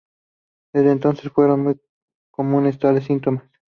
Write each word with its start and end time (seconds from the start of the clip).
Desde 0.73 0.89
entonces 0.91 1.31
fueron 1.31 1.61
muy 1.61 1.79
comunes 2.31 2.79
tales 2.79 3.03
síntomas. 3.03 3.43